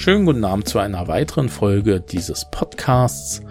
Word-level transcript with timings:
Schönen 0.00 0.24
guten 0.24 0.46
Abend 0.46 0.66
zu 0.66 0.78
einer 0.78 1.08
weiteren 1.08 1.50
Folge 1.50 2.00
dieses 2.00 2.46
Podcasts. 2.50 3.42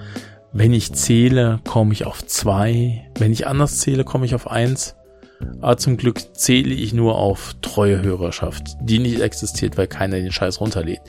Wenn 0.51 0.73
ich 0.73 0.91
zähle, 0.93 1.59
komme 1.63 1.93
ich 1.93 2.07
auf 2.07 2.25
zwei. 2.25 3.07
Wenn 3.19 3.31
ich 3.31 3.45
anders 3.45 3.77
zähle, 3.77 4.03
komme 4.03 4.25
ich 4.25 4.33
auf 4.33 4.49
eins. 4.49 4.95
Aber 5.61 5.77
zum 5.77 5.95
Glück 5.95 6.35
zähle 6.35 6.73
ich 6.73 6.91
nur 6.91 7.19
auf 7.19 7.53
treue 7.61 8.01
Hörerschaft, 8.01 8.63
die 8.81 8.97
nicht 8.97 9.19
existiert, 9.19 9.77
weil 9.77 9.85
keiner 9.85 10.17
den 10.17 10.31
Scheiß 10.31 10.59
runterlädt. 10.59 11.01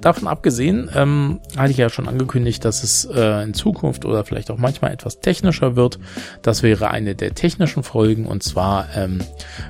Davon 0.00 0.28
abgesehen, 0.28 0.90
ähm, 0.94 1.40
hatte 1.56 1.70
ich 1.70 1.76
ja 1.76 1.90
schon 1.90 2.08
angekündigt, 2.08 2.64
dass 2.64 2.82
es 2.82 3.04
äh, 3.04 3.42
in 3.42 3.54
Zukunft 3.54 4.04
oder 4.04 4.24
vielleicht 4.24 4.50
auch 4.50 4.56
manchmal 4.56 4.92
etwas 4.92 5.20
technischer 5.20 5.76
wird. 5.76 5.98
Das 6.42 6.62
wäre 6.62 6.90
eine 6.90 7.14
der 7.14 7.34
technischen 7.34 7.82
Folgen 7.82 8.26
und 8.26 8.42
zwar, 8.42 8.86
ähm, 8.96 9.18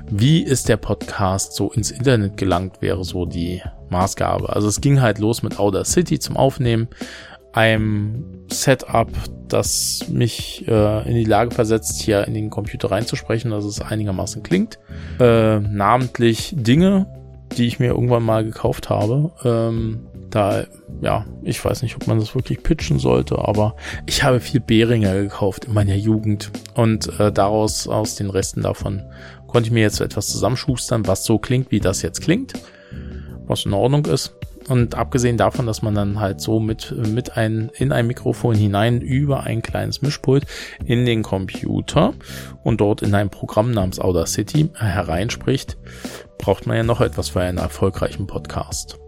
wie 0.09 0.41
ist 0.41 0.69
der 0.69 0.77
Podcast 0.77 1.53
so 1.53 1.71
ins 1.71 1.91
Internet 1.91 2.37
gelangt, 2.37 2.81
wäre 2.81 3.03
so 3.03 3.25
die 3.25 3.61
Maßgabe. 3.89 4.49
Also 4.49 4.67
es 4.67 4.81
ging 4.81 5.01
halt 5.01 5.19
los 5.19 5.43
mit 5.43 5.59
Outer 5.59 5.85
City 5.85 6.19
zum 6.19 6.37
Aufnehmen, 6.37 6.87
einem 7.53 8.45
Setup, 8.49 9.09
das 9.47 10.05
mich 10.09 10.65
äh, 10.67 11.09
in 11.09 11.15
die 11.15 11.25
Lage 11.25 11.51
versetzt, 11.51 12.01
hier 12.01 12.25
in 12.27 12.33
den 12.33 12.49
Computer 12.49 12.91
reinzusprechen, 12.91 13.51
dass 13.51 13.65
es 13.65 13.81
einigermaßen 13.81 14.43
klingt. 14.43 14.79
Äh, 15.19 15.59
namentlich 15.59 16.53
Dinge, 16.55 17.07
die 17.57 17.67
ich 17.67 17.79
mir 17.79 17.87
irgendwann 17.87 18.23
mal 18.23 18.45
gekauft 18.45 18.89
habe. 18.89 19.31
Ähm, 19.43 20.07
da, 20.31 20.65
ja, 21.01 21.25
ich 21.43 21.63
weiß 21.63 21.83
nicht, 21.83 21.95
ob 21.95 22.07
man 22.07 22.19
das 22.19 22.35
wirklich 22.35 22.63
pitchen 22.63 22.99
sollte, 22.99 23.37
aber 23.37 23.75
ich 24.05 24.23
habe 24.23 24.39
viel 24.39 24.59
Behringer 24.59 25.13
gekauft 25.13 25.65
in 25.65 25.73
meiner 25.73 25.95
Jugend 25.95 26.51
und 26.73 27.19
äh, 27.19 27.31
daraus, 27.31 27.87
aus 27.87 28.15
den 28.15 28.29
Resten 28.29 28.61
davon, 28.61 29.03
konnte 29.47 29.67
ich 29.67 29.73
mir 29.73 29.81
jetzt 29.81 30.01
etwas 30.01 30.27
zusammenschustern, 30.27 31.07
was 31.07 31.25
so 31.25 31.37
klingt, 31.37 31.71
wie 31.71 31.79
das 31.79 32.01
jetzt 32.01 32.21
klingt, 32.21 32.53
was 33.45 33.65
in 33.65 33.73
Ordnung 33.73 34.05
ist. 34.05 34.33
Und 34.69 34.95
abgesehen 34.95 35.37
davon, 35.37 35.65
dass 35.65 35.81
man 35.81 35.95
dann 35.95 36.19
halt 36.19 36.39
so 36.39 36.59
mit, 36.59 36.95
mit 36.95 37.35
ein, 37.35 37.71
in 37.73 37.91
ein 37.91 38.07
Mikrofon 38.07 38.55
hinein 38.55 39.01
über 39.01 39.43
ein 39.43 39.61
kleines 39.61 40.01
Mischpult 40.01 40.45
in 40.85 41.05
den 41.05 41.23
Computer 41.23 42.13
und 42.63 42.79
dort 42.79 43.01
in 43.01 43.13
ein 43.15 43.29
Programm 43.29 43.71
namens 43.71 43.99
Audacity 43.99 44.69
hereinspricht, 44.75 45.77
braucht 46.37 46.67
man 46.67 46.77
ja 46.77 46.83
noch 46.83 47.01
etwas 47.01 47.29
für 47.29 47.41
einen 47.41 47.57
erfolgreichen 47.57 48.27
Podcast. 48.27 48.99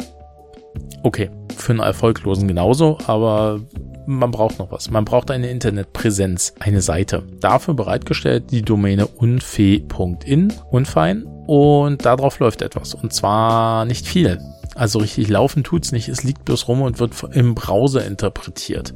Okay, 1.04 1.30
für 1.56 1.74
einen 1.74 1.82
erfolglosen 1.82 2.48
genauso, 2.48 2.98
aber 3.08 3.60
man 4.06 4.32
braucht 4.32 4.60
noch 4.60 4.72
was. 4.72 4.90
Man 4.90 5.06
braucht 5.06 5.32
eine 5.32 5.50
Internetpräsenz, 5.50 6.56
eine 6.60 6.82
Seite. 6.82 7.24
Dafür 7.40 7.74
bereitgestellt 7.74 8.52
die 8.52 8.62
Domäne 8.62 9.08
unfe.in, 9.08 10.54
unfein, 10.72 11.24
und 11.46 12.06
darauf 12.06 12.40
läuft 12.40 12.62
etwas. 12.62 12.94
Und 12.94 13.14
zwar 13.14 13.86
nicht 13.86 14.08
viel. 14.08 14.40
Also 14.76 15.00
richtig 15.00 15.30
laufen 15.30 15.64
tut's 15.64 15.92
nicht, 15.92 16.10
es 16.10 16.24
liegt 16.24 16.46
bloß 16.46 16.68
rum 16.68 16.82
und 16.82 17.00
wird 17.00 17.14
im 17.34 17.56
Browser 17.56 18.06
interpretiert. 18.06 18.94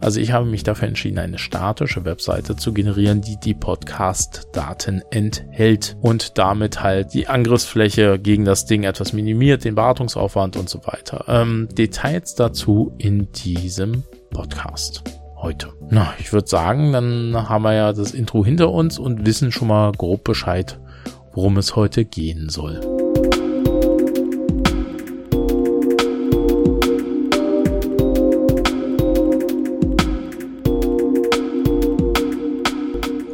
Also 0.00 0.20
ich 0.20 0.32
habe 0.32 0.46
mich 0.46 0.62
dafür 0.62 0.88
entschieden, 0.88 1.18
eine 1.18 1.38
statische 1.38 2.04
Webseite 2.04 2.56
zu 2.56 2.72
generieren, 2.72 3.20
die 3.20 3.38
die 3.38 3.54
Podcast-Daten 3.54 5.02
enthält 5.10 5.96
und 6.00 6.38
damit 6.38 6.82
halt 6.82 7.14
die 7.14 7.28
Angriffsfläche 7.28 8.18
gegen 8.18 8.44
das 8.44 8.66
Ding 8.66 8.84
etwas 8.84 9.12
minimiert, 9.12 9.64
den 9.64 9.76
Wartungsaufwand 9.76 10.56
und 10.56 10.68
so 10.68 10.80
weiter. 10.84 11.24
Ähm, 11.28 11.68
Details 11.72 12.34
dazu 12.34 12.94
in 12.98 13.32
diesem 13.32 14.04
Podcast 14.30 15.02
heute. 15.36 15.68
Na, 15.90 16.14
ich 16.18 16.32
würde 16.32 16.48
sagen, 16.48 16.92
dann 16.92 17.48
haben 17.48 17.62
wir 17.62 17.74
ja 17.74 17.92
das 17.92 18.12
Intro 18.12 18.44
hinter 18.44 18.70
uns 18.70 18.98
und 18.98 19.26
wissen 19.26 19.52
schon 19.52 19.68
mal 19.68 19.92
grob 19.92 20.24
Bescheid, 20.24 20.80
worum 21.32 21.56
es 21.56 21.76
heute 21.76 22.04
gehen 22.04 22.48
soll. 22.48 22.80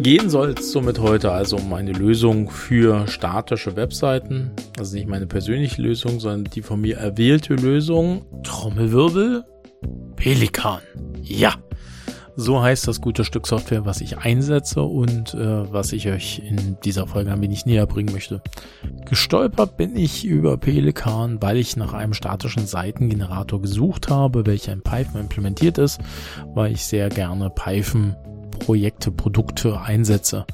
Gehen 0.02 0.30
soll 0.30 0.56
es 0.58 0.72
somit 0.72 0.98
heute 0.98 1.30
also 1.30 1.58
um 1.58 1.72
eine 1.74 1.92
Lösung 1.92 2.50
für 2.50 3.06
statische 3.06 3.76
Webseiten. 3.76 4.50
Also 4.76 4.96
nicht 4.96 5.06
meine 5.06 5.28
persönliche 5.28 5.80
Lösung, 5.80 6.18
sondern 6.18 6.50
die 6.52 6.62
von 6.62 6.80
mir 6.80 6.96
erwählte 6.96 7.54
Lösung. 7.54 8.24
Trommelwirbel. 8.42 9.44
Pelikan. 10.16 10.80
Ja. 11.22 11.54
So 12.34 12.60
heißt 12.60 12.88
das 12.88 13.00
gute 13.00 13.24
Stück 13.24 13.46
Software, 13.46 13.84
was 13.84 14.00
ich 14.00 14.18
einsetze 14.18 14.82
und 14.82 15.34
äh, 15.34 15.72
was 15.72 15.92
ich 15.92 16.08
euch 16.08 16.42
in 16.44 16.78
dieser 16.84 17.06
Folge 17.06 17.30
ein 17.30 17.40
wenig 17.40 17.64
näher 17.64 17.86
bringen 17.86 18.12
möchte. 18.12 18.42
Gestolpert 19.08 19.76
bin 19.76 19.94
ich 19.94 20.24
über 20.24 20.56
Pelikan, 20.56 21.40
weil 21.40 21.58
ich 21.58 21.76
nach 21.76 21.92
einem 21.92 22.14
statischen 22.14 22.66
Seitengenerator 22.66 23.60
gesucht 23.60 24.08
habe, 24.10 24.46
welcher 24.46 24.72
in 24.72 24.82
Python 24.82 25.20
implementiert 25.20 25.78
ist, 25.78 26.00
weil 26.54 26.72
ich 26.72 26.84
sehr 26.84 27.08
gerne 27.08 27.50
Python 27.50 28.16
Projekte, 28.58 29.10
Produkte 29.10 29.80
einsetze. 29.80 30.46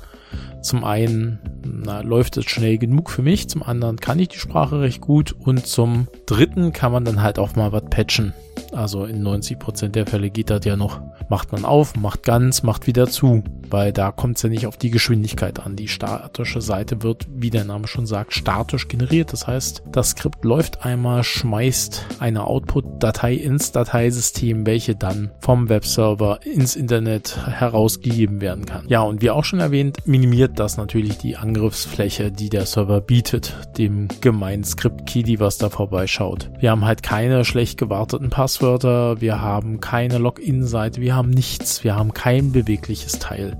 Zum 0.62 0.84
einen 0.84 1.38
na, 1.64 2.00
läuft 2.00 2.36
es 2.36 2.46
schnell 2.46 2.78
genug 2.78 3.10
für 3.10 3.22
mich, 3.22 3.48
zum 3.48 3.62
anderen 3.62 3.96
kann 3.96 4.18
ich 4.18 4.28
die 4.28 4.38
Sprache 4.38 4.80
recht 4.80 5.00
gut 5.00 5.34
und 5.38 5.66
zum 5.66 6.08
dritten 6.26 6.72
kann 6.72 6.92
man 6.92 7.04
dann 7.04 7.22
halt 7.22 7.38
auch 7.38 7.56
mal 7.56 7.72
was 7.72 7.84
patchen. 7.90 8.32
Also 8.72 9.04
in 9.04 9.26
90% 9.26 9.88
der 9.88 10.06
Fälle 10.06 10.30
geht 10.30 10.50
das 10.50 10.64
ja 10.64 10.76
noch. 10.76 11.00
Macht 11.28 11.52
man 11.52 11.64
auf, 11.64 11.96
macht 11.96 12.22
ganz, 12.22 12.62
macht 12.62 12.86
wieder 12.86 13.06
zu, 13.06 13.42
weil 13.70 13.92
da 13.92 14.10
kommt 14.10 14.36
es 14.36 14.42
ja 14.42 14.48
nicht 14.48 14.66
auf 14.66 14.76
die 14.76 14.90
Geschwindigkeit 14.90 15.60
an. 15.60 15.76
Die 15.76 15.88
statische 15.88 16.60
Seite 16.60 17.02
wird, 17.02 17.26
wie 17.30 17.50
der 17.50 17.64
Name 17.64 17.86
schon 17.86 18.06
sagt, 18.06 18.34
statisch 18.34 18.88
generiert. 18.88 19.32
Das 19.32 19.46
heißt, 19.46 19.82
das 19.92 20.10
Skript 20.10 20.44
läuft 20.44 20.84
einmal, 20.84 21.24
schmeißt 21.24 22.06
eine 22.18 22.46
Output-Datei 22.46 23.34
ins 23.34 23.72
Dateisystem, 23.72 24.66
welche 24.66 24.94
dann 24.96 25.30
vom 25.40 25.68
Webserver 25.68 26.40
ins 26.46 26.76
Internet 26.76 27.36
herausgegeben 27.46 28.40
werden 28.40 28.64
kann. 28.64 28.86
Ja, 28.88 29.02
und 29.02 29.22
wie 29.22 29.30
auch 29.30 29.44
schon 29.44 29.60
erwähnt, 29.60 30.06
minimiert 30.06 30.58
das 30.58 30.76
natürlich 30.76 31.18
die 31.18 31.36
Angriffsfläche, 31.48 32.30
die 32.30 32.48
der 32.48 32.66
Server 32.66 33.00
bietet, 33.00 33.56
dem 33.76 34.08
gemeinen 34.20 34.64
Script-Key, 34.64 35.38
was 35.38 35.58
da 35.58 35.70
vorbeischaut. 35.70 36.50
Wir 36.58 36.70
haben 36.70 36.84
halt 36.84 37.02
keine 37.02 37.44
schlecht 37.44 37.78
gewarteten 37.78 38.30
Passwörter 38.30 38.58
Passwörter, 38.68 39.20
wir 39.20 39.40
haben 39.40 39.80
keine 39.80 40.18
Login-Seite, 40.18 41.00
wir 41.00 41.14
haben 41.14 41.30
nichts, 41.30 41.84
wir 41.84 41.96
haben 41.96 42.12
kein 42.12 42.52
bewegliches 42.52 43.18
Teil. 43.18 43.56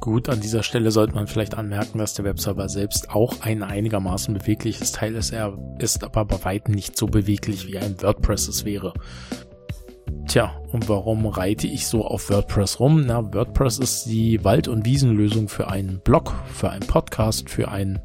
Gut, 0.00 0.28
an 0.28 0.40
dieser 0.40 0.62
Stelle 0.62 0.90
sollte 0.90 1.14
man 1.14 1.26
vielleicht 1.26 1.54
anmerken, 1.54 1.98
dass 1.98 2.14
der 2.14 2.24
Webserver 2.24 2.68
selbst 2.68 3.10
auch 3.10 3.40
ein 3.40 3.62
einigermaßen 3.62 4.34
bewegliches 4.34 4.92
Teil 4.92 5.14
ist. 5.14 5.32
Er 5.32 5.56
ist 5.78 6.04
aber 6.04 6.24
bei 6.24 6.44
weitem 6.44 6.74
nicht 6.74 6.96
so 6.96 7.06
beweglich, 7.06 7.66
wie 7.66 7.78
ein 7.78 8.00
WordPress 8.02 8.48
es 8.48 8.64
wäre. 8.64 8.92
Tja, 10.36 10.52
und 10.70 10.90
warum 10.90 11.24
reite 11.24 11.66
ich 11.66 11.86
so 11.86 12.04
auf 12.04 12.28
WordPress 12.28 12.78
rum? 12.78 13.06
Na, 13.06 13.32
WordPress 13.32 13.78
ist 13.78 14.04
die 14.04 14.44
Wald- 14.44 14.68
und 14.68 14.84
Wiesenlösung 14.84 15.48
für 15.48 15.68
einen 15.68 16.00
Blog, 16.00 16.34
für 16.52 16.68
einen 16.68 16.86
Podcast, 16.86 17.48
für 17.48 17.68
ein 17.68 18.00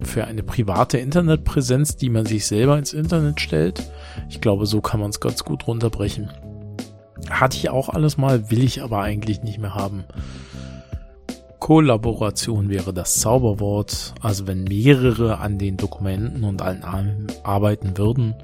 für 0.00 0.24
eine 0.24 0.42
private 0.42 0.98
Internetpräsenz, 0.98 1.94
die 1.94 2.10
man 2.10 2.26
sich 2.26 2.46
selber 2.46 2.76
ins 2.76 2.92
Internet 2.92 3.40
stellt. 3.40 3.92
Ich 4.28 4.40
glaube, 4.40 4.66
so 4.66 4.80
kann 4.80 4.98
man 4.98 5.10
es 5.10 5.20
ganz 5.20 5.44
gut 5.44 5.68
runterbrechen. 5.68 6.32
Hatte 7.30 7.56
ich 7.58 7.70
auch 7.70 7.90
alles 7.90 8.18
mal, 8.18 8.50
will 8.50 8.64
ich 8.64 8.82
aber 8.82 9.00
eigentlich 9.00 9.44
nicht 9.44 9.60
mehr 9.60 9.76
haben. 9.76 10.02
Kollaboration 11.60 12.70
wäre 12.70 12.92
das 12.92 13.20
Zauberwort, 13.20 14.14
also 14.20 14.48
wenn 14.48 14.64
mehrere 14.64 15.38
an 15.38 15.58
den 15.58 15.76
Dokumenten 15.76 16.42
und 16.42 16.60
allen 16.60 17.28
arbeiten 17.44 17.96
würden 17.96 18.34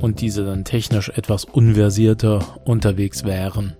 und 0.00 0.20
diese 0.20 0.44
dann 0.44 0.64
technisch 0.64 1.08
etwas 1.10 1.44
unversierter 1.44 2.40
unterwegs 2.64 3.24
wären. 3.24 3.76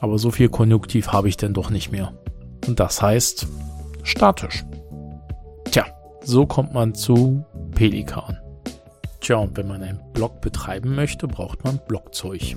Aber 0.00 0.18
so 0.18 0.30
viel 0.30 0.48
Konjunktiv 0.48 1.08
habe 1.08 1.28
ich 1.28 1.36
denn 1.36 1.54
doch 1.54 1.70
nicht 1.70 1.90
mehr. 1.90 2.12
Und 2.66 2.80
das 2.80 3.00
heißt 3.00 3.46
statisch. 4.02 4.64
Tja, 5.70 5.86
so 6.22 6.46
kommt 6.46 6.74
man 6.74 6.94
zu 6.94 7.44
Pelikan. 7.74 8.38
Tja, 9.20 9.36
und 9.36 9.56
wenn 9.56 9.68
man 9.68 9.82
einen 9.82 10.00
Blog 10.12 10.40
betreiben 10.40 10.94
möchte, 10.94 11.26
braucht 11.26 11.64
man 11.64 11.80
Blogzeug. 11.88 12.56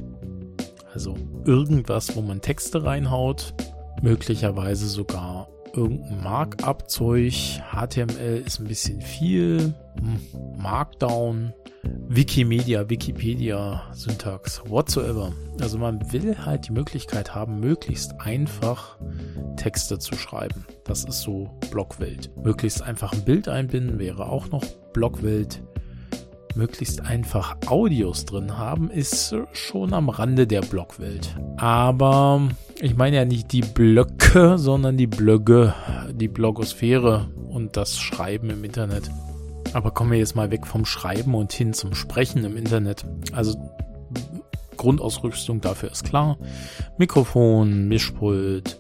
Also 0.93 1.15
irgendwas, 1.45 2.15
wo 2.15 2.21
man 2.21 2.41
Texte 2.41 2.83
reinhaut, 2.83 3.53
möglicherweise 4.01 4.87
sogar 4.87 5.47
irgendein 5.77 6.23
Markup-Zeug. 6.23 7.61
HTML 7.71 8.43
ist 8.45 8.59
ein 8.59 8.67
bisschen 8.67 8.99
viel. 9.01 9.73
Hm, 9.99 10.19
Markdown, 10.57 11.53
Wikimedia, 12.07 12.89
Wikipedia, 12.89 13.83
Syntax, 13.93 14.61
whatsoever. 14.67 15.31
Also 15.61 15.77
man 15.77 16.11
will 16.11 16.35
halt 16.45 16.67
die 16.67 16.73
Möglichkeit 16.73 17.35
haben, 17.35 17.59
möglichst 17.59 18.19
einfach 18.19 18.97
Texte 19.55 19.99
zu 19.99 20.15
schreiben. 20.15 20.65
Das 20.83 21.03
ist 21.03 21.21
so 21.21 21.49
Blockwelt. 21.71 22.31
Möglichst 22.43 22.81
einfach 22.81 23.13
ein 23.13 23.23
Bild 23.23 23.47
einbinden 23.47 23.99
wäre 23.99 24.27
auch 24.27 24.49
noch 24.49 24.65
Blockwelt. 24.93 25.63
Möglichst 26.55 27.05
einfach 27.05 27.55
Audios 27.67 28.25
drin 28.25 28.57
haben, 28.57 28.89
ist 28.89 29.35
schon 29.53 29.93
am 29.93 30.09
Rande 30.09 30.47
der 30.47 30.61
Blockwelt. 30.61 31.37
Aber 31.57 32.49
ich 32.79 32.95
meine 32.95 33.15
ja 33.15 33.25
nicht 33.25 33.51
die 33.51 33.61
Blöcke, 33.61 34.57
sondern 34.57 34.97
die 34.97 35.07
Blöcke, 35.07 35.73
die 36.11 36.27
Blogosphäre 36.27 37.27
und 37.49 37.75
das 37.77 37.97
Schreiben 37.99 38.49
im 38.49 38.63
Internet. 38.63 39.09
Aber 39.73 39.91
kommen 39.91 40.11
wir 40.11 40.19
jetzt 40.19 40.35
mal 40.35 40.51
weg 40.51 40.65
vom 40.65 40.85
Schreiben 40.85 41.35
und 41.35 41.51
hin 41.51 41.73
zum 41.73 41.93
Sprechen 41.93 42.43
im 42.43 42.55
Internet. 42.55 43.05
Also 43.33 43.57
Grundausrüstung 44.77 45.61
dafür 45.61 45.91
ist 45.91 46.05
klar. 46.05 46.37
Mikrofon, 46.97 47.87
Mischpult, 47.87 48.79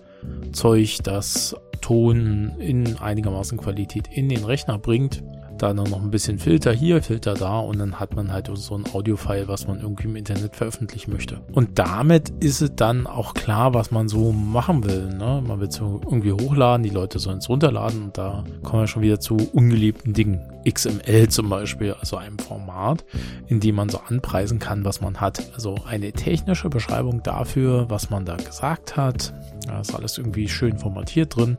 Zeug, 0.51 0.99
das 1.03 1.55
Ton 1.81 2.53
in 2.59 2.97
einigermaßen 2.97 3.57
Qualität 3.57 4.07
in 4.11 4.29
den 4.29 4.43
Rechner 4.43 4.77
bringt 4.77 5.23
dann 5.61 5.77
noch 5.77 6.01
ein 6.01 6.11
bisschen 6.11 6.39
Filter 6.39 6.71
hier, 6.71 7.01
Filter 7.01 7.33
da 7.33 7.59
und 7.59 7.79
dann 7.79 7.99
hat 7.99 8.15
man 8.15 8.31
halt 8.31 8.49
so 8.53 8.75
ein 8.75 8.85
Audio-File, 8.91 9.47
was 9.47 9.67
man 9.67 9.81
irgendwie 9.81 10.05
im 10.05 10.15
Internet 10.15 10.55
veröffentlichen 10.55 11.11
möchte. 11.11 11.41
Und 11.51 11.79
damit 11.79 12.29
ist 12.39 12.61
es 12.61 12.71
dann 12.75 13.07
auch 13.07 13.33
klar, 13.33 13.73
was 13.73 13.91
man 13.91 14.09
so 14.09 14.31
machen 14.31 14.83
will. 14.83 15.07
Ne? 15.07 15.43
Man 15.45 15.59
will 15.59 15.67
es 15.67 15.79
irgendwie 15.79 16.31
hochladen, 16.31 16.83
die 16.83 16.89
Leute 16.89 17.19
sollen 17.19 17.39
es 17.39 17.49
runterladen 17.49 18.03
und 18.03 18.17
da 18.17 18.43
kommen 18.63 18.83
wir 18.83 18.87
schon 18.87 19.03
wieder 19.03 19.19
zu 19.19 19.37
ungeliebten 19.53 20.13
Dingen. 20.13 20.41
XML 20.67 21.29
zum 21.29 21.49
Beispiel, 21.49 21.93
also 21.93 22.17
einem 22.17 22.39
Format, 22.39 23.05
in 23.47 23.59
dem 23.59 23.75
man 23.75 23.89
so 23.89 23.99
anpreisen 23.99 24.59
kann, 24.59 24.83
was 24.83 24.99
man 24.99 25.21
hat. 25.21 25.51
Also 25.53 25.75
eine 25.87 26.11
technische 26.11 26.69
Beschreibung 26.69 27.23
dafür, 27.23 27.89
was 27.89 28.09
man 28.09 28.25
da 28.25 28.35
gesagt 28.35 28.97
hat. 28.97 29.33
Da 29.65 29.79
ist 29.79 29.95
alles 29.95 30.17
irgendwie 30.17 30.49
schön 30.49 30.77
formatiert 30.77 31.35
drin. 31.37 31.57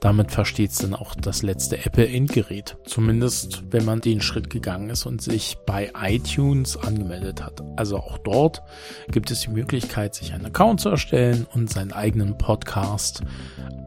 Damit 0.00 0.32
versteht 0.32 0.70
es 0.70 0.78
dann 0.78 0.94
auch 0.94 1.14
das 1.14 1.42
letzte 1.42 1.84
Apple-Endgerät. 1.84 2.76
Zumindest, 2.84 3.37
wenn 3.70 3.84
man 3.84 4.00
den 4.00 4.20
Schritt 4.20 4.50
gegangen 4.50 4.90
ist 4.90 5.06
und 5.06 5.22
sich 5.22 5.58
bei 5.66 5.90
iTunes 6.00 6.76
angemeldet 6.76 7.42
hat. 7.44 7.62
Also 7.76 7.98
auch 7.98 8.18
dort 8.18 8.62
gibt 9.10 9.30
es 9.30 9.40
die 9.40 9.50
Möglichkeit, 9.50 10.14
sich 10.14 10.32
einen 10.32 10.46
Account 10.46 10.80
zu 10.80 10.88
erstellen 10.88 11.46
und 11.52 11.70
seinen 11.70 11.92
eigenen 11.92 12.38
Podcast 12.38 13.22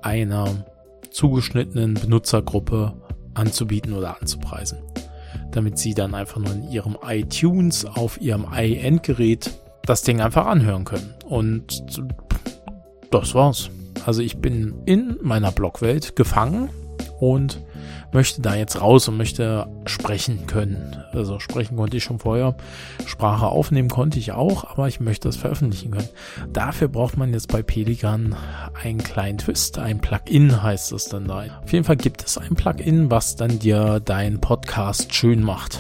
einer 0.01 0.65
zugeschnittenen 1.09 1.95
Benutzergruppe 1.95 2.93
anzubieten 3.33 3.93
oder 3.93 4.19
anzupreisen. 4.21 4.79
Damit 5.51 5.77
sie 5.77 5.93
dann 5.93 6.15
einfach 6.15 6.37
nur 6.37 6.53
in 6.53 6.69
ihrem 6.69 6.97
iTunes 7.05 7.85
auf 7.85 8.19
ihrem 8.21 8.47
iEndgerät 8.53 9.51
das 9.83 10.03
Ding 10.03 10.21
einfach 10.21 10.45
anhören 10.45 10.85
können. 10.85 11.13
Und 11.25 11.83
das 13.09 13.35
war's. 13.35 13.69
Also 14.05 14.21
ich 14.21 14.37
bin 14.37 14.81
in 14.85 15.17
meiner 15.21 15.51
Blogwelt 15.51 16.15
gefangen 16.15 16.69
und 17.21 17.61
möchte 18.11 18.41
da 18.41 18.55
jetzt 18.55 18.81
raus 18.81 19.07
und 19.07 19.15
möchte 19.15 19.67
sprechen 19.85 20.47
können. 20.47 20.97
Also 21.13 21.39
sprechen 21.39 21.77
konnte 21.77 21.97
ich 21.97 22.03
schon 22.03 22.19
vorher. 22.19 22.55
Sprache 23.05 23.45
aufnehmen 23.45 23.89
konnte 23.89 24.17
ich 24.17 24.31
auch, 24.31 24.65
aber 24.65 24.87
ich 24.87 24.99
möchte 24.99 25.29
es 25.29 25.37
veröffentlichen 25.37 25.91
können. 25.91 26.09
Dafür 26.51 26.87
braucht 26.87 27.17
man 27.17 27.31
jetzt 27.31 27.47
bei 27.47 27.61
Pelikan 27.61 28.35
einen 28.81 28.97
kleinen 28.97 29.37
Twist, 29.37 29.77
ein 29.77 30.01
Plugin 30.01 30.63
heißt 30.63 30.91
es 30.93 31.05
dann 31.05 31.27
da. 31.27 31.45
Auf 31.63 31.71
jeden 31.71 31.85
Fall 31.85 31.97
gibt 31.97 32.25
es 32.25 32.39
ein 32.39 32.55
Plugin, 32.55 33.11
was 33.11 33.35
dann 33.35 33.59
dir 33.59 33.99
deinen 33.99 34.41
Podcast 34.41 35.13
schön 35.13 35.43
macht. 35.43 35.79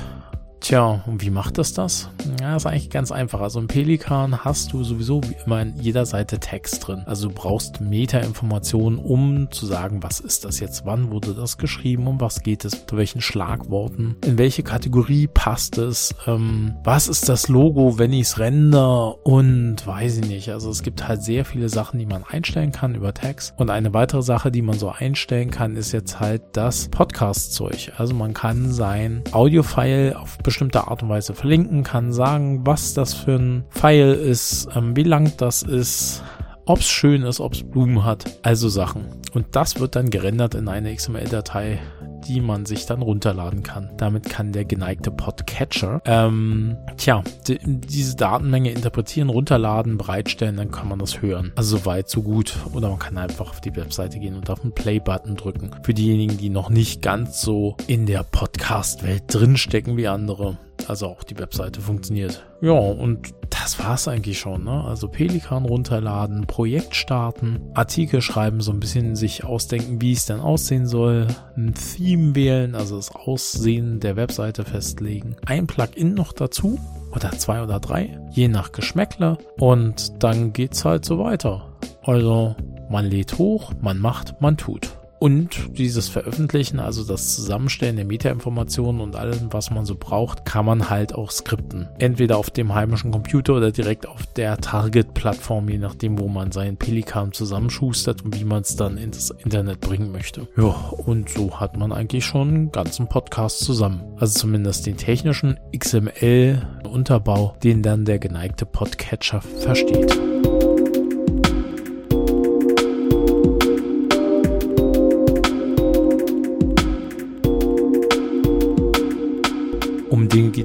Tja, 0.61 1.01
und 1.07 1.23
wie 1.23 1.31
macht 1.31 1.57
das 1.57 1.73
das? 1.73 2.07
Ja, 2.39 2.55
ist 2.55 2.67
eigentlich 2.67 2.91
ganz 2.91 3.11
einfach. 3.11 3.41
Also 3.41 3.59
im 3.59 3.65
Pelikan 3.65 4.45
hast 4.45 4.71
du 4.71 4.83
sowieso 4.83 5.23
wie 5.23 5.35
immer 5.43 5.59
in 5.63 5.75
jeder 5.75 6.05
Seite 6.05 6.39
Text 6.39 6.87
drin. 6.87 7.01
Also 7.07 7.29
du 7.29 7.33
brauchst 7.33 7.81
Meta-Informationen, 7.81 8.99
um 8.99 9.49
zu 9.49 9.65
sagen, 9.65 10.03
was 10.03 10.19
ist 10.19 10.45
das 10.45 10.59
jetzt, 10.59 10.85
wann 10.85 11.09
wurde 11.09 11.33
das 11.33 11.57
geschrieben, 11.57 12.05
um 12.05 12.21
was 12.21 12.43
geht 12.43 12.63
es, 12.63 12.85
zu 12.85 12.95
welchen 12.95 13.21
Schlagworten, 13.21 14.17
in 14.23 14.37
welche 14.37 14.61
Kategorie 14.61 15.25
passt 15.25 15.79
es, 15.79 16.13
ähm, 16.27 16.75
was 16.83 17.07
ist 17.07 17.27
das 17.27 17.47
Logo, 17.47 17.97
wenn 17.97 18.13
ich 18.13 18.27
es 18.27 18.37
render 18.37 19.25
und 19.25 19.77
weiß 19.83 20.19
ich 20.19 20.27
nicht. 20.27 20.49
Also 20.49 20.69
es 20.69 20.83
gibt 20.83 21.07
halt 21.07 21.23
sehr 21.23 21.43
viele 21.43 21.69
Sachen, 21.69 21.97
die 21.97 22.05
man 22.05 22.23
einstellen 22.23 22.71
kann 22.71 22.93
über 22.93 23.15
Text. 23.15 23.55
Und 23.57 23.71
eine 23.71 23.95
weitere 23.95 24.21
Sache, 24.21 24.51
die 24.51 24.61
man 24.61 24.77
so 24.77 24.89
einstellen 24.89 25.49
kann, 25.49 25.75
ist 25.75 25.91
jetzt 25.91 26.19
halt 26.19 26.43
das 26.53 26.87
Podcast-Zeug. 26.89 27.93
Also 27.97 28.13
man 28.13 28.35
kann 28.35 28.71
sein 28.71 29.23
Audio-File 29.31 30.15
auf 30.15 30.37
bestimmte 30.51 30.89
Art 30.89 31.01
und 31.01 31.07
Weise 31.07 31.33
verlinken, 31.33 31.83
kann 31.83 32.11
sagen, 32.11 32.65
was 32.65 32.93
das 32.93 33.13
für 33.13 33.35
ein 33.35 33.63
Pfeil 33.69 34.13
ist, 34.13 34.67
ähm, 34.75 34.97
wie 34.97 35.03
lang 35.03 35.31
das 35.37 35.63
ist, 35.63 36.23
ob 36.65 36.79
es 36.79 36.89
schön 36.89 37.23
ist, 37.23 37.39
ob 37.39 37.53
es 37.53 37.63
Blumen 37.63 38.03
hat, 38.03 38.25
also 38.43 38.67
Sachen. 38.67 39.05
Und 39.33 39.55
das 39.55 39.79
wird 39.79 39.95
dann 39.95 40.09
gerendert 40.09 40.53
in 40.53 40.67
eine 40.67 40.93
XML-Datei, 40.93 41.79
die 42.27 42.41
man 42.41 42.65
sich 42.65 42.85
dann 42.85 43.01
runterladen 43.01 43.63
kann. 43.63 43.91
Damit 43.97 44.29
kann 44.29 44.51
der 44.51 44.65
geneigte 44.65 45.11
Podcatcher, 45.11 46.01
ähm, 46.05 46.77
tja, 46.97 47.23
die, 47.47 47.59
diese 47.63 48.15
Datenmenge 48.15 48.71
interpretieren, 48.71 49.29
runterladen, 49.29 49.97
bereitstellen, 49.97 50.57
dann 50.57 50.71
kann 50.71 50.87
man 50.87 50.99
das 50.99 51.21
hören. 51.21 51.51
Also 51.55 51.77
so 51.77 51.85
weit, 51.85 52.09
so 52.09 52.21
gut. 52.21 52.55
Oder 52.73 52.89
man 52.89 52.99
kann 52.99 53.17
einfach 53.17 53.49
auf 53.49 53.61
die 53.61 53.75
Webseite 53.75 54.19
gehen 54.19 54.35
und 54.35 54.49
auf 54.49 54.61
den 54.61 54.73
Play-Button 54.73 55.35
drücken. 55.35 55.71
Für 55.83 55.93
diejenigen, 55.93 56.37
die 56.37 56.49
noch 56.49 56.69
nicht 56.69 57.01
ganz 57.01 57.41
so 57.41 57.75
in 57.87 58.05
der 58.05 58.23
Podcast-Welt 58.23 59.23
drinstecken 59.27 59.97
wie 59.97 60.07
andere. 60.07 60.57
Also 60.87 61.07
auch 61.07 61.23
die 61.23 61.37
Webseite 61.37 61.81
funktioniert. 61.81 62.43
Ja, 62.61 62.73
und 62.73 63.33
das 63.49 63.79
war's 63.79 64.07
eigentlich 64.07 64.39
schon. 64.39 64.63
Ne? 64.63 64.83
Also 64.83 65.07
Pelikan 65.07 65.65
runterladen, 65.65 66.47
Projekt 66.47 66.95
starten, 66.95 67.61
Artikel 67.73 68.21
schreiben, 68.21 68.61
so 68.61 68.71
ein 68.71 68.79
bisschen 68.79 69.15
sich 69.15 69.43
ausdenken, 69.43 70.01
wie 70.01 70.13
es 70.13 70.25
dann 70.25 70.39
aussehen 70.39 70.87
soll, 70.87 71.27
ein 71.55 71.73
Theme 71.73 72.35
wählen, 72.35 72.75
also 72.75 72.95
das 72.95 73.13
Aussehen 73.13 73.99
der 73.99 74.15
Webseite 74.15 74.63
festlegen, 74.63 75.35
ein 75.45 75.67
Plugin 75.67 76.13
noch 76.13 76.33
dazu 76.33 76.79
oder 77.13 77.31
zwei 77.31 77.61
oder 77.61 77.79
drei, 77.79 78.19
je 78.31 78.47
nach 78.47 78.71
Geschmäckle 78.71 79.37
und 79.57 80.23
dann 80.23 80.53
geht's 80.53 80.85
halt 80.85 81.05
so 81.05 81.19
weiter. 81.19 81.77
Also 82.03 82.55
man 82.89 83.05
lädt 83.05 83.37
hoch, 83.37 83.73
man 83.81 83.99
macht, 83.99 84.41
man 84.41 84.57
tut. 84.57 85.00
Und 85.21 85.77
dieses 85.77 86.09
Veröffentlichen, 86.09 86.79
also 86.79 87.03
das 87.03 87.35
Zusammenstellen 87.35 87.95
der 87.95 88.05
Metainformationen 88.05 89.01
und 89.01 89.15
allem, 89.15 89.53
was 89.53 89.69
man 89.69 89.85
so 89.85 89.93
braucht, 89.93 90.45
kann 90.45 90.65
man 90.65 90.89
halt 90.89 91.13
auch 91.13 91.29
skripten. 91.29 91.87
Entweder 91.99 92.39
auf 92.39 92.49
dem 92.49 92.73
heimischen 92.73 93.11
Computer 93.11 93.53
oder 93.53 93.71
direkt 93.71 94.07
auf 94.07 94.25
der 94.25 94.57
Target-Plattform, 94.57 95.69
je 95.69 95.77
nachdem, 95.77 96.17
wo 96.17 96.27
man 96.27 96.51
seinen 96.51 96.77
Pelikan 96.77 97.33
zusammenschustert 97.33 98.25
und 98.25 98.39
wie 98.39 98.45
man 98.45 98.63
es 98.63 98.75
dann 98.75 98.97
ins 98.97 99.29
Internet 99.29 99.79
bringen 99.79 100.11
möchte. 100.11 100.47
Ja, 100.57 100.73
und 101.05 101.29
so 101.29 101.59
hat 101.59 101.77
man 101.77 101.91
eigentlich 101.91 102.25
schon 102.25 102.47
einen 102.47 102.71
ganzen 102.71 103.07
Podcast 103.07 103.59
zusammen. 103.59 104.01
Also 104.17 104.39
zumindest 104.39 104.87
den 104.87 104.97
technischen 104.97 105.59
XML-Unterbau, 105.77 107.57
den 107.63 107.83
dann 107.83 108.05
der 108.05 108.17
geneigte 108.17 108.65
Podcatcher 108.65 109.41
versteht. 109.41 110.19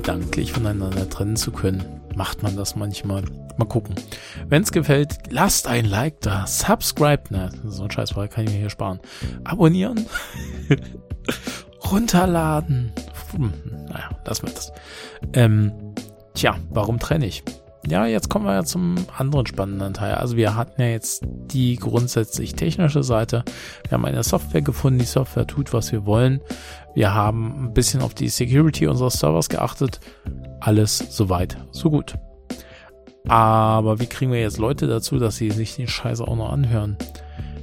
Gedanklich 0.07 0.53
voneinander 0.53 1.11
trennen 1.11 1.35
zu 1.35 1.51
können. 1.51 1.85
Macht 2.15 2.41
man 2.45 2.55
das 2.55 2.77
manchmal. 2.77 3.25
Mal 3.57 3.65
gucken. 3.65 3.97
Wenn 4.49 4.63
es 4.63 4.71
gefällt, 4.71 5.19
lasst 5.31 5.67
ein 5.67 5.85
Like 5.85 6.21
da. 6.21 6.47
Subscribe. 6.47 7.25
Na, 7.31 7.51
so 7.65 7.83
ein 7.83 7.91
Scheiß 7.91 8.15
kann 8.15 8.45
ich 8.45 8.53
mir 8.53 8.59
hier 8.59 8.71
sparen. 8.71 9.01
Abonnieren. 9.43 10.07
Runterladen. 11.91 12.93
Hm, 13.33 13.53
naja, 13.89 14.11
lassen 14.25 14.47
wir 14.47 14.55
das. 14.55 14.73
Ähm, 15.33 15.73
tja, 16.35 16.57
warum 16.71 17.01
trenne 17.01 17.27
ich? 17.27 17.43
Ja, 17.89 18.05
jetzt 18.07 18.29
kommen 18.29 18.47
wir 18.47 18.55
ja 18.55 18.65
zum 18.65 18.97
anderen 19.17 19.47
spannenden 19.47 19.95
Teil. 19.95 20.15
Also 20.15 20.37
wir 20.37 20.57
hatten 20.57 20.81
ja 20.81 20.89
jetzt 20.89 21.23
die 21.25 21.77
grundsätzlich 21.77 22.55
technische 22.55 23.05
Seite. 23.05 23.45
Wir 23.85 23.93
haben 23.93 24.05
eine 24.05 24.25
Software 24.25 24.63
gefunden, 24.63 24.99
die 24.99 25.05
Software 25.05 25.47
tut, 25.47 25.73
was 25.73 25.93
wir 25.93 26.05
wollen. 26.05 26.41
Wir 26.95 27.15
haben 27.15 27.67
ein 27.67 27.75
bisschen 27.75 28.03
auf 28.03 28.13
die 28.13 28.29
Security 28.29 28.89
unseres 28.89 29.21
Servers 29.21 29.49
geachtet. 29.49 30.01
Alles 30.61 30.99
soweit, 30.99 31.59
so 31.71 31.91
gut. 31.91 32.17
Aber 33.29 34.01
wie 34.01 34.07
kriegen 34.07 34.33
wir 34.33 34.41
jetzt 34.41 34.59
Leute 34.59 34.89
dazu, 34.89 35.19
dass 35.19 35.37
sie 35.37 35.51
sich 35.51 35.77
den 35.77 35.89
Scheiß 35.89 36.21
auch 36.21 36.37
noch 36.37 36.51
anhören? 36.51 36.97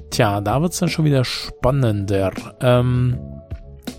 Tja, 0.10 0.40
da 0.40 0.62
wird's 0.62 0.80
dann 0.80 0.90
schon 0.90 1.06
wieder 1.06 1.26
spannender. 1.26 2.32
Ähm, 2.62 3.18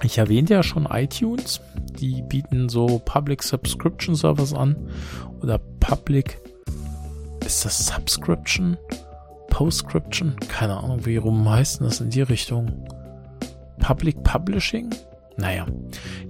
ich 0.02 0.18
erwähnte 0.18 0.54
ja 0.54 0.62
schon 0.62 0.86
iTunes. 0.86 1.60
Die 1.98 2.22
bieten 2.22 2.68
so 2.68 3.00
Public 3.04 3.42
Subscription 3.42 4.14
Servers 4.14 4.54
an. 4.54 4.76
Oder 5.44 5.58
Public. 5.78 6.40
Ist 7.44 7.66
das 7.66 7.88
Subscription? 7.88 8.78
Postscription? 9.50 10.34
Keine 10.48 10.78
Ahnung, 10.78 11.04
wie 11.04 11.18
rum 11.18 11.46
heißt 11.46 11.82
das 11.82 12.00
in 12.00 12.08
die 12.08 12.22
Richtung? 12.22 12.88
Public 13.78 14.22
Publishing? 14.22 14.88
Naja, 15.36 15.66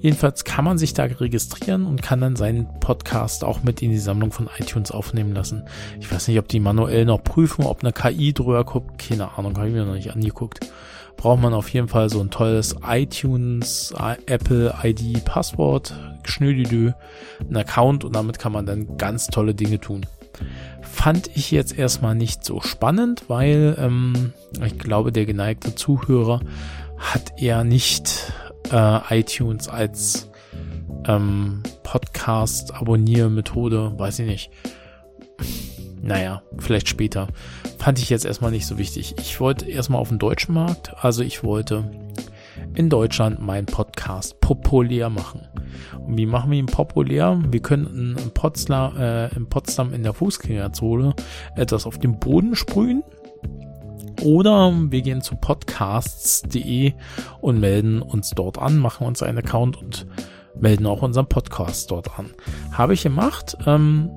jedenfalls 0.01 0.43
kann 0.43 0.65
man 0.65 0.79
sich 0.79 0.95
da 0.95 1.05
registrieren 1.05 1.87
und 1.87 2.03
kann 2.03 2.21
dann 2.23 2.35
seinen 2.35 2.67
Podcast 2.81 3.45
auch 3.45 3.63
mit 3.63 3.83
in 3.83 3.93
die 3.93 3.99
Sammlung 3.99 4.33
von 4.33 4.51
iTunes 4.59 4.91
aufnehmen 4.91 5.33
lassen. 5.33 5.63
Ich 6.01 6.11
weiß 6.11 6.27
nicht, 6.27 6.41
ob 6.41 6.49
die 6.49 6.59
manuell 6.59 7.05
noch 7.05 7.23
prüfen, 7.23 7.67
ob 7.67 7.85
eine 7.85 7.93
KI 7.93 8.33
drüber 8.33 8.65
guckt. 8.65 8.99
Keine 8.99 9.39
Ahnung, 9.39 9.57
habe 9.57 9.69
ich 9.69 9.75
mir 9.75 9.85
noch 9.85 9.95
nicht 9.95 10.11
angeguckt. 10.11 10.69
Braucht 11.17 11.41
man 11.41 11.55
auf 11.55 11.69
jeden 11.69 11.87
Fall 11.87 12.11
so 12.11 12.19
ein 12.19 12.31
tolles 12.31 12.75
iTunes, 12.85 13.95
Apple 14.27 14.75
ID 14.83 15.25
Passwort, 15.25 15.95
Schnödidü, 16.29 16.93
ein 17.49 17.57
Account 17.57 18.05
und 18.05 18.15
damit 18.15 18.39
kann 18.39 18.53
man 18.53 18.67
dann 18.67 18.97
ganz 18.97 19.29
tolle 19.29 19.55
Dinge 19.55 19.81
tun. 19.81 20.07
Fand 20.83 21.31
ich 21.35 21.51
jetzt 21.51 21.79
erstmal 21.79 22.15
nicht 22.15 22.45
so 22.45 22.61
spannend, 22.61 23.25
weil 23.29 23.77
ähm, 23.79 24.33
ich 24.65 24.79
glaube, 24.79 25.13
der 25.13 25.27
geneigte 25.27 25.75
Zuhörer 25.75 26.41
hat 26.97 27.41
eher 27.41 27.65
nicht 27.65 28.33
äh, 28.73 29.21
iTunes 29.21 29.69
als 29.69 30.31
ähm, 31.07 31.63
Podcast-Abonnier-Methode, 31.83 33.93
weiß 33.97 34.21
ich 34.21 34.27
nicht. 34.27 34.51
Naja, 36.03 36.43
vielleicht 36.59 36.89
später. 36.89 37.29
Fand 37.79 37.99
ich 37.99 38.11
jetzt 38.11 38.25
erstmal 38.25 38.51
nicht 38.51 38.67
so 38.67 38.79
wichtig. 38.79 39.15
Ich 39.19 39.41
wollte 39.41 39.69
erstmal 39.69 40.01
auf 40.01 40.11
den 40.11 40.19
deutschen 40.19 40.55
Markt, 40.55 40.93
also 41.03 41.23
ich 41.23 41.43
wollte 41.43 41.91
in 42.75 42.91
Deutschland 42.91 43.41
meinen 43.41 43.67
Podcast 43.67 44.41
populär 44.41 45.11
machen. 45.11 45.49
Und 45.99 46.17
wie 46.17 46.27
machen 46.27 46.51
wir 46.51 46.59
ihn 46.59 46.67
populär? 46.67 47.41
Wir 47.51 47.61
könnten 47.61 48.17
in 48.17 48.31
Potsdam, 48.31 48.97
äh, 48.97 49.35
in 49.35 49.49
Potsdam 49.49 49.93
in 49.93 50.03
der 50.03 50.15
Fußgängerzone 50.15 51.15
etwas 51.57 51.87
auf 51.87 51.99
den 51.99 52.19
Boden 52.19 52.57
sprühen. 52.57 53.03
Oder 54.23 54.73
wir 54.91 55.03
gehen 55.03 55.23
zu 55.23 55.37
podcasts.de 55.37 56.93
und 57.41 57.61
melden 57.61 58.01
uns 58.01 58.31
dort 58.31 58.59
an, 58.59 58.79
machen 58.79 59.07
uns 59.07 59.23
einen 59.23 59.39
Account 59.39 59.77
und 59.77 60.07
melden 60.59 60.87
auch 60.87 61.03
unseren 61.03 61.27
Podcast 61.27 61.91
dort 61.91 62.19
an. 62.19 62.31
Habe 62.73 62.95
ich 62.95 63.03
gemacht. 63.03 63.57
Ähm, 63.67 64.11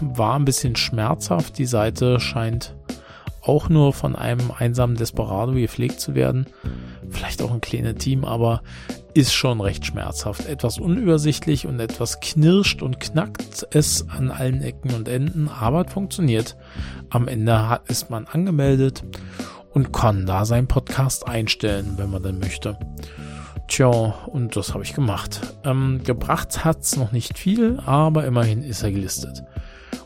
war 0.00 0.36
ein 0.36 0.44
bisschen 0.44 0.76
schmerzhaft. 0.76 1.58
Die 1.58 1.66
Seite 1.66 2.20
scheint 2.20 2.74
auch 3.40 3.68
nur 3.68 3.92
von 3.92 4.14
einem 4.14 4.52
einsamen 4.56 4.96
Desperado 4.96 5.52
gepflegt 5.52 6.00
zu 6.00 6.14
werden. 6.14 6.46
Vielleicht 7.10 7.42
auch 7.42 7.50
ein 7.50 7.60
kleines 7.60 7.96
Team, 7.96 8.24
aber 8.24 8.62
ist 9.14 9.32
schon 9.32 9.60
recht 9.60 9.86
schmerzhaft. 9.86 10.46
Etwas 10.46 10.78
unübersichtlich 10.78 11.66
und 11.66 11.80
etwas 11.80 12.20
knirscht 12.20 12.82
und 12.82 13.00
knackt 13.00 13.66
es 13.70 14.08
an 14.08 14.30
allen 14.30 14.62
Ecken 14.62 14.94
und 14.94 15.08
Enden, 15.08 15.48
aber 15.48 15.86
es 15.86 15.92
funktioniert. 15.92 16.56
Am 17.10 17.28
Ende 17.28 17.80
ist 17.88 18.10
man 18.10 18.26
angemeldet 18.26 19.04
und 19.70 19.92
kann 19.92 20.26
da 20.26 20.44
seinen 20.44 20.66
Podcast 20.66 21.26
einstellen, 21.26 21.94
wenn 21.96 22.10
man 22.10 22.22
dann 22.22 22.38
möchte. 22.38 22.78
Tja, 23.68 23.88
und 23.88 24.56
das 24.56 24.74
habe 24.74 24.84
ich 24.84 24.94
gemacht. 24.94 25.40
Ähm, 25.64 26.00
gebracht 26.04 26.64
hat's 26.64 26.96
noch 26.96 27.12
nicht 27.12 27.38
viel, 27.38 27.80
aber 27.86 28.26
immerhin 28.26 28.62
ist 28.62 28.82
er 28.82 28.92
gelistet. 28.92 29.44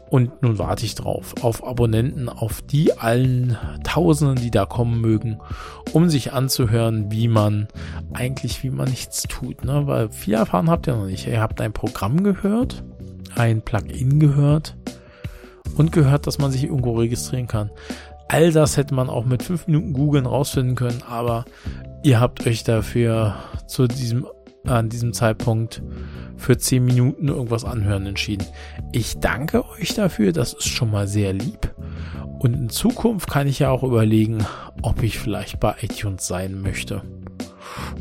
Und 0.08 0.42
nun 0.42 0.58
warte 0.58 0.84
ich 0.84 0.94
drauf, 0.94 1.34
auf 1.42 1.66
Abonnenten, 1.66 2.28
auf 2.28 2.62
die 2.62 2.96
allen 2.96 3.56
Tausenden, 3.82 4.36
die 4.36 4.52
da 4.52 4.64
kommen 4.64 5.00
mögen, 5.00 5.40
um 5.92 6.08
sich 6.08 6.32
anzuhören, 6.32 7.10
wie 7.10 7.26
man 7.26 7.66
eigentlich, 8.12 8.62
wie 8.62 8.70
man 8.70 8.88
nichts 8.88 9.22
tut. 9.22 9.64
Ne? 9.64 9.86
Weil 9.86 10.10
viel 10.10 10.34
erfahren 10.34 10.70
habt 10.70 10.86
ihr 10.86 10.94
noch 10.94 11.06
nicht. 11.06 11.26
Ihr 11.26 11.40
habt 11.40 11.60
ein 11.60 11.72
Programm 11.72 12.22
gehört, 12.22 12.84
ein 13.34 13.62
Plugin 13.62 14.20
gehört 14.20 14.76
und 15.76 15.90
gehört, 15.90 16.26
dass 16.26 16.38
man 16.38 16.52
sich 16.52 16.64
irgendwo 16.64 16.96
registrieren 16.96 17.48
kann. 17.48 17.70
All 18.28 18.52
das 18.52 18.76
hätte 18.76 18.94
man 18.94 19.08
auch 19.08 19.24
mit 19.24 19.42
fünf 19.42 19.66
Minuten 19.66 19.92
googeln 19.92 20.26
rausfinden 20.26 20.74
können, 20.74 21.02
aber 21.08 21.44
ihr 22.02 22.20
habt 22.20 22.46
euch 22.46 22.64
dafür 22.64 23.36
zu 23.66 23.86
diesem 23.86 24.26
an 24.68 24.88
diesem 24.88 25.12
Zeitpunkt 25.12 25.82
für 26.36 26.58
10 26.58 26.84
Minuten 26.84 27.28
irgendwas 27.28 27.64
anhören 27.64 28.06
entschieden. 28.06 28.46
Ich 28.92 29.18
danke 29.18 29.68
euch 29.70 29.94
dafür, 29.94 30.32
das 30.32 30.52
ist 30.52 30.68
schon 30.68 30.90
mal 30.90 31.08
sehr 31.08 31.32
lieb. 31.32 31.74
Und 32.38 32.54
in 32.54 32.68
Zukunft 32.68 33.30
kann 33.30 33.46
ich 33.46 33.60
ja 33.60 33.70
auch 33.70 33.82
überlegen, 33.82 34.44
ob 34.82 35.02
ich 35.02 35.18
vielleicht 35.18 35.58
bei 35.58 35.74
iTunes 35.80 36.26
sein 36.26 36.60
möchte. 36.60 37.02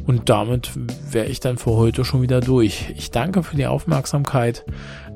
Und 0.05 0.29
damit 0.29 0.71
wäre 1.11 1.25
ich 1.25 1.39
dann 1.39 1.57
für 1.57 1.71
heute 1.71 2.05
schon 2.05 2.21
wieder 2.21 2.41
durch. 2.41 2.93
Ich 2.95 3.11
danke 3.11 3.43
für 3.43 3.55
die 3.55 3.65
Aufmerksamkeit. 3.65 4.65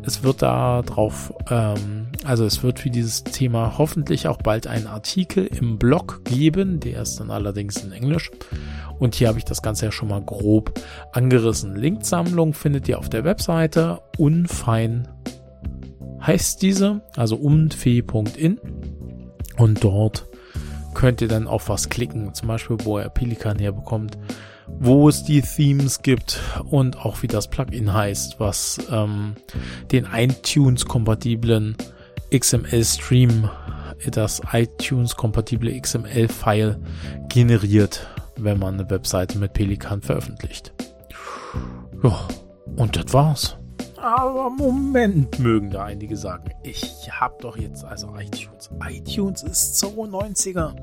Es 0.04 0.24
wird 0.24 0.42
da 0.42 0.82
drauf, 0.82 1.34
ähm, 1.50 2.08
also 2.24 2.46
es 2.46 2.64
wird 2.64 2.80
für 2.80 2.90
dieses 2.90 3.24
Thema 3.24 3.78
hoffentlich 3.78 4.28
auch 4.28 4.38
bald 4.38 4.66
einen 4.68 4.88
Artikel 4.88 5.46
im 5.46 5.78
Blog 5.78 6.22
geben. 6.26 6.80
Der 6.80 7.02
ist 7.02 7.20
dann 7.20 7.32
allerdings 7.32 7.84
in 7.84 7.92
Englisch. 7.92 8.32
Und 8.98 9.16
hier 9.16 9.28
habe 9.28 9.38
ich 9.38 9.46
das 9.46 9.62
Ganze 9.62 9.86
ja 9.86 9.92
schon 9.92 10.10
mal 10.10 10.22
grob 10.22 10.80
angerissen. 11.12 11.76
Linksammlung 11.76 12.54
findet 12.54 12.88
ihr 12.88 13.00
auf 13.00 13.10
der 13.10 13.24
Webseite. 13.24 14.00
Unfein 14.18 15.08
heißt 16.22 16.62
diese, 16.62 17.02
also 17.16 17.36
umfee.in. 17.36 18.60
Und 19.58 19.84
dort 19.84 20.28
könnt 20.94 21.22
ihr 21.22 21.28
dann 21.28 21.48
auf 21.48 21.70
was 21.70 21.90
klicken, 21.90 22.34
zum 22.34 22.48
Beispiel, 22.48 22.78
wo 22.84 23.00
ihr 23.00 23.10
Pelikan 23.10 23.60
herbekommt, 23.60 24.18
wo 24.80 25.10
es 25.10 25.24
die 25.24 25.42
Themes 25.42 26.02
gibt 26.02 26.40
und 26.70 26.98
auch 26.98 27.22
wie 27.22 27.28
das 27.28 27.48
Plugin 27.50 27.94
heißt, 27.94 28.40
was 28.40 28.78
ähm, 28.92 29.36
den 29.92 30.08
iTunes-kompatiblen 30.14 31.76
XML-Stream, 32.32 33.50
das 34.12 34.42
iTunes-kompatible 34.52 35.80
XML-File 35.80 36.80
generiert 37.30 38.08
wenn 38.44 38.60
man 38.60 38.76
eine 38.76 38.90
Webseite 38.90 39.38
mit 39.38 39.54
Pelikan 39.54 40.02
veröffentlicht. 40.02 40.74
Ja, 42.04 42.28
und 42.76 42.96
das 42.96 43.14
war's. 43.14 43.58
Aber 43.98 44.50
Moment, 44.50 45.40
mögen 45.40 45.72
da 45.72 45.84
einige 45.84 46.16
sagen. 46.16 46.52
Ich 46.64 47.10
hab 47.12 47.40
doch 47.40 47.58
jetzt 47.58 47.84
also 47.84 48.16
iTunes. 48.16 48.70
iTunes 48.88 49.44
ist 49.44 49.84
92er. 49.84 50.74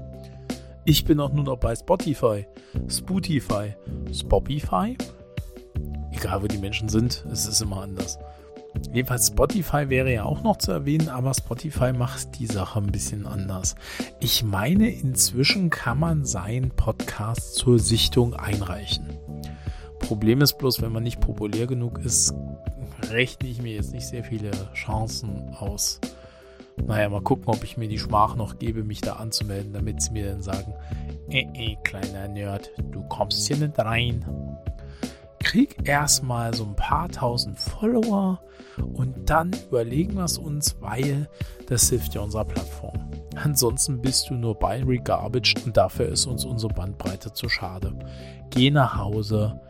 Ich 0.88 1.05
bin 1.05 1.19
auch 1.19 1.33
nur 1.33 1.43
noch 1.43 1.59
bei 1.59 1.75
Spotify, 1.75 2.47
Spotify, 2.88 3.75
Spotify. 4.12 4.97
Egal 6.12 6.43
wo 6.45 6.47
die 6.47 6.59
Menschen 6.59 6.88
sind, 6.88 7.25
es 7.33 7.49
ist 7.49 7.61
immer 7.61 7.83
anders. 7.83 8.21
Jedenfalls 8.93 9.26
Spotify 9.26 9.88
wäre 9.88 10.12
ja 10.12 10.23
auch 10.23 10.45
noch 10.45 10.59
zu 10.59 10.71
erwähnen, 10.71 11.09
aber 11.09 11.35
Spotify 11.35 11.93
macht 11.93 12.38
die 12.38 12.47
Sache 12.47 12.78
ein 12.78 12.93
bisschen 12.93 13.26
anders. 13.26 13.75
Ich 14.21 14.45
meine, 14.45 14.88
inzwischen 14.88 15.71
kann 15.71 15.99
man 15.99 16.25
seinen 16.25 16.71
Podcast 16.71 17.57
zur 17.57 17.81
Sichtung 17.81 18.35
einreichen. 18.35 19.09
Problem 19.99 20.40
ist 20.40 20.57
bloß, 20.57 20.83
wenn 20.83 20.93
man 20.93 21.02
nicht 21.02 21.21
populär 21.21 21.66
genug 21.66 21.99
ist, 21.99 22.33
rechne 23.11 23.49
ich 23.49 23.61
mir 23.61 23.73
jetzt 23.73 23.93
nicht 23.93 24.07
sehr 24.07 24.23
viele 24.23 24.52
Chancen 24.73 25.49
aus. 25.59 26.00
Naja, 26.85 27.09
mal 27.09 27.23
gucken, 27.23 27.47
ob 27.49 27.64
ich 27.64 27.76
mir 27.76 27.88
die 27.88 27.99
Schmach 27.99 28.37
noch 28.37 28.59
gebe, 28.59 28.85
mich 28.85 29.00
da 29.00 29.14
anzumelden, 29.14 29.73
damit 29.73 30.02
sie 30.02 30.12
mir 30.12 30.30
dann 30.30 30.42
sagen, 30.42 30.75
eh, 31.30 31.47
eh, 31.54 31.76
kleiner 31.83 32.28
Nerd, 32.28 32.71
du 32.92 33.02
kommst 33.09 33.47
hier 33.47 33.56
nicht 33.56 33.78
rein 33.78 34.25
krieg 35.47 35.88
erstmal 35.88 36.52
so 36.54 36.64
ein 36.64 36.75
paar 36.75 37.09
tausend 37.09 37.56
Follower 37.56 38.40
und 38.95 39.30
dann 39.30 39.52
überlegen 39.68 40.14
wir 40.16 40.25
es 40.25 40.38
uns, 40.38 40.76
weil 40.80 41.28
das 41.68 41.88
hilft 41.88 42.14
ja 42.14 42.21
unserer 42.21 42.45
Plattform. 42.45 43.09
Ansonsten 43.37 44.02
bist 44.02 44.28
du 44.28 44.35
nur 44.35 44.59
Binary 44.59 44.99
Garbage 44.99 45.54
und 45.64 45.76
dafür 45.76 46.09
ist 46.09 46.26
uns 46.26 46.45
unsere 46.45 46.75
Bandbreite 46.75 47.33
zu 47.33 47.49
schade. 47.49 47.92
Geh 48.50 48.73
nach 48.73 48.97
Hause, 48.97 49.61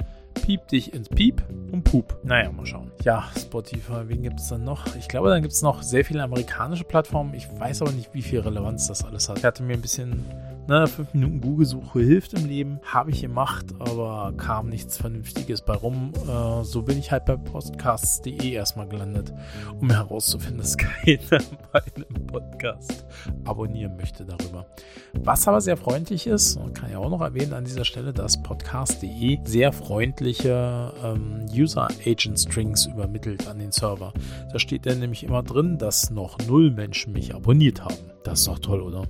piep 0.47 0.69
dich 0.69 0.95
ins 0.95 1.09
Piep 1.09 1.43
und 1.73 1.83
Pup. 1.83 2.21
Naja, 2.23 2.53
mal 2.53 2.65
schauen. 2.65 2.93
Ja, 3.03 3.25
Spotify, 3.37 4.03
wen 4.05 4.23
gibt 4.23 4.39
es 4.39 4.47
dann 4.47 4.63
noch? 4.63 4.95
Ich 4.95 5.09
glaube, 5.09 5.29
dann 5.29 5.43
gibt 5.43 5.53
es 5.53 5.61
noch 5.61 5.83
sehr 5.83 6.05
viele 6.05 6.23
amerikanische 6.23 6.85
Plattformen. 6.85 7.35
Ich 7.35 7.49
weiß 7.59 7.83
aber 7.83 7.91
nicht, 7.91 8.15
wie 8.15 8.23
viel 8.23 8.39
Relevanz 8.39 8.87
das 8.87 9.03
alles 9.03 9.29
hat. 9.29 9.39
Ich 9.39 9.45
hatte 9.45 9.65
mir 9.65 9.73
ein 9.73 9.81
bisschen 9.81 10.25
Ne, 10.69 10.85
5 10.85 11.15
Minuten 11.15 11.41
Google-Suche 11.41 12.01
hilft 12.01 12.35
im 12.35 12.45
Leben. 12.45 12.81
Habe 12.83 13.13
ich 13.13 13.21
gemacht, 13.21 13.67
aber 13.79 14.35
kam 14.37 14.69
nichts 14.69 14.97
Vernünftiges 14.97 15.63
bei 15.63 15.75
rum. 15.75 16.13
Äh, 16.29 16.65
so 16.65 16.83
bin 16.83 16.99
ich 16.99 17.13
halt 17.13 17.25
bei 17.25 17.37
podcasts.de 17.37 18.51
erstmal 18.51 18.89
gelandet, 18.89 19.33
um 19.81 19.89
herauszufinden, 19.91 20.59
dass 20.59 20.77
keiner 20.77 21.41
meinen 21.73 22.27
Podcast 22.27 23.07
abonnieren 23.45 23.97
möchte 23.97 24.25
darüber. 24.25 24.67
Was 25.15 25.47
aber 25.47 25.61
sehr 25.61 25.77
freundlich 25.77 26.27
ist, 26.27 26.59
kann 26.75 26.91
ich 26.91 26.97
auch 26.97 27.11
noch 27.11 27.21
erwähnen 27.21 27.53
an 27.53 27.65
dieser 27.65 27.85
Stelle, 27.85 28.13
dass 28.13 28.43
podcast.de 28.43 29.39
sehr 29.45 29.73
freundliche 29.73 30.93
ähm, 31.05 31.47
User-Agent-Strings 31.53 32.87
übermittelt 32.87 33.47
an 33.47 33.61
den 33.61 33.71
Server. 33.71 34.13
Da 34.53 34.59
steht 34.59 34.87
dann 34.87 34.99
nämlich 34.99 35.23
immer 35.23 35.45
drin, 35.45 35.79
dass 35.79 36.11
noch 36.11 36.39
null 36.49 36.73
Menschen 36.73 37.13
mich 37.13 37.37
abonniert 37.37 37.85
haben. 37.85 38.11
Das 38.25 38.41
ist 38.41 38.49
doch 38.49 38.59
toll, 38.59 38.81
oder? 38.81 39.05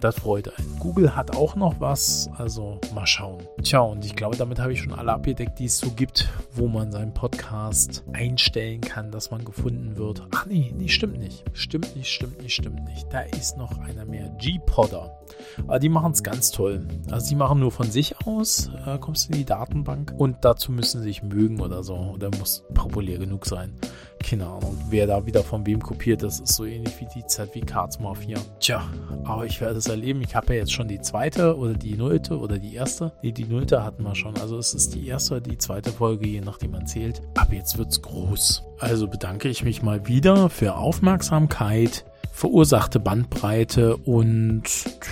Das 0.00 0.16
freut 0.16 0.56
einen. 0.58 0.78
Google 0.78 1.16
hat 1.16 1.34
auch 1.36 1.56
noch 1.56 1.80
was, 1.80 2.28
also 2.36 2.78
mal 2.94 3.06
schauen. 3.06 3.42
Tja, 3.62 3.80
und 3.80 4.04
ich 4.04 4.14
glaube, 4.14 4.36
damit 4.36 4.58
habe 4.58 4.72
ich 4.72 4.80
schon 4.80 4.92
alle 4.92 5.12
abgedeckt, 5.12 5.58
die 5.58 5.64
es 5.64 5.78
so 5.78 5.90
gibt, 5.90 6.28
wo 6.52 6.68
man 6.68 6.92
seinen 6.92 7.14
Podcast 7.14 8.04
einstellen 8.12 8.82
kann, 8.82 9.10
dass 9.10 9.30
man 9.30 9.44
gefunden 9.44 9.96
wird. 9.96 10.22
Ach 10.34 10.46
nee, 10.46 10.72
nee, 10.76 10.88
stimmt 10.88 11.18
nicht. 11.18 11.44
Stimmt 11.54 11.96
nicht, 11.96 12.08
stimmt 12.08 12.42
nicht, 12.42 12.54
stimmt 12.54 12.84
nicht. 12.84 13.06
Da 13.10 13.20
ist 13.20 13.56
noch 13.56 13.78
einer 13.78 14.04
mehr. 14.04 14.28
G-Podder. 14.38 15.18
Aber 15.62 15.78
die 15.78 15.88
machen 15.88 16.12
es 16.12 16.22
ganz 16.22 16.50
toll. 16.50 16.86
Also 17.10 17.28
die 17.30 17.34
machen 17.34 17.60
nur 17.60 17.72
von 17.72 17.90
sich 17.90 18.14
aus, 18.26 18.70
äh, 18.86 18.98
kommst 18.98 19.30
in 19.30 19.36
die 19.36 19.44
Datenbank 19.44 20.12
und 20.16 20.36
dazu 20.42 20.72
müssen 20.72 20.98
sie 21.00 21.08
sich 21.08 21.22
mögen 21.22 21.60
oder 21.60 21.82
so. 21.82 21.94
Oder 21.94 22.30
muss 22.38 22.64
populär 22.74 23.18
genug 23.18 23.46
sein. 23.46 23.74
Keine 24.22 24.46
Ahnung, 24.46 24.76
wer 24.88 25.06
da 25.06 25.24
wieder 25.26 25.42
von 25.42 25.64
wem 25.66 25.80
kopiert, 25.80 26.22
das 26.22 26.40
ist 26.40 26.54
so 26.54 26.64
ähnlich 26.64 27.00
wie 27.00 27.06
die 27.14 27.26
Zertifikatsmafia. 27.26 28.38
Tja, 28.60 28.82
aber 29.24 29.46
ich 29.46 29.60
werde 29.60 29.78
es 29.78 29.85
erleben. 29.88 30.22
Ich 30.22 30.34
habe 30.34 30.54
ja 30.54 30.60
jetzt 30.60 30.72
schon 30.72 30.88
die 30.88 31.00
zweite 31.00 31.56
oder 31.56 31.74
die 31.74 31.96
nullte 31.96 32.38
oder 32.38 32.58
die 32.58 32.74
erste. 32.74 33.12
Nee, 33.22 33.32
die 33.32 33.44
nullte 33.44 33.82
hatten 33.82 34.02
wir 34.02 34.14
schon. 34.14 34.36
Also 34.38 34.58
es 34.58 34.74
ist 34.74 34.94
die 34.94 35.06
erste 35.06 35.34
oder 35.34 35.40
die 35.42 35.58
zweite 35.58 35.92
Folge, 35.92 36.26
je 36.26 36.40
nachdem 36.40 36.72
man 36.72 36.86
zählt. 36.86 37.22
Aber 37.34 37.54
jetzt 37.54 37.78
wird's 37.78 38.02
groß. 38.02 38.64
Also 38.78 39.08
bedanke 39.08 39.48
ich 39.48 39.64
mich 39.64 39.82
mal 39.82 40.06
wieder 40.06 40.50
für 40.50 40.76
Aufmerksamkeit 40.76 42.04
verursachte 42.36 43.00
Bandbreite 43.00 43.96
und 43.96 44.62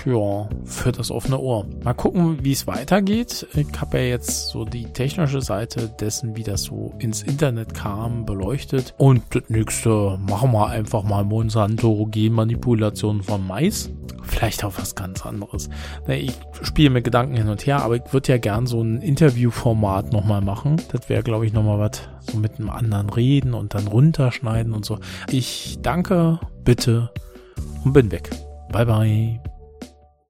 ja, 0.05 0.47
für 0.63 0.91
das 0.91 1.09
offene 1.09 1.39
Ohr. 1.39 1.65
Mal 1.83 1.95
gucken, 1.95 2.37
wie 2.43 2.51
es 2.51 2.67
weitergeht. 2.67 3.47
Ich 3.55 3.81
habe 3.81 3.97
ja 3.97 4.03
jetzt 4.03 4.49
so 4.49 4.63
die 4.63 4.85
technische 4.85 5.41
Seite 5.41 5.89
dessen, 5.89 6.35
wie 6.37 6.43
das 6.43 6.63
so 6.63 6.93
ins 6.99 7.23
Internet 7.23 7.73
kam, 7.73 8.27
beleuchtet. 8.27 8.93
Und 8.99 9.23
das 9.31 9.41
nächste 9.47 10.19
machen 10.19 10.51
wir 10.51 10.67
einfach 10.67 11.01
mal 11.01 11.23
Monsanto 11.23 12.05
Genmanipulation 12.11 13.23
von 13.23 13.45
Mais. 13.47 13.89
Vielleicht 14.21 14.63
auch 14.63 14.73
was 14.77 14.93
ganz 14.93 15.25
anderes. 15.25 15.69
Ich 16.07 16.37
spiele 16.61 16.91
mit 16.91 17.05
Gedanken 17.05 17.35
hin 17.35 17.49
und 17.49 17.65
her, 17.65 17.81
aber 17.81 17.95
ich 17.95 18.13
würde 18.13 18.33
ja 18.33 18.37
gern 18.37 18.67
so 18.67 18.81
ein 18.83 19.01
Interviewformat 19.01 20.13
nochmal 20.13 20.41
machen. 20.41 20.79
Das 20.91 21.09
wäre, 21.09 21.23
glaube 21.23 21.47
ich, 21.47 21.53
nochmal 21.53 21.79
was 21.79 22.01
so 22.25 22.37
mit 22.37 22.59
einem 22.59 22.69
anderen 22.69 23.09
reden 23.09 23.53
und 23.53 23.73
dann 23.73 23.87
runterschneiden 23.87 24.73
und 24.73 24.85
so. 24.85 24.99
Ich 25.29 25.79
danke, 25.81 26.39
bitte 26.63 27.11
und 27.83 27.93
bin 27.93 28.11
weg. 28.11 28.29
Bye 28.71 28.85
bye. 28.85 29.54